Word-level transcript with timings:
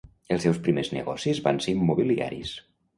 Els 0.35 0.39
seus 0.47 0.59
primers 0.69 0.89
negocis 0.97 1.43
van 1.51 1.63
ser 1.67 1.77
immobiliaris. 1.79 2.61